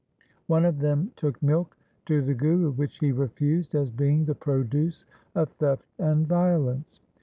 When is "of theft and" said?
5.35-6.27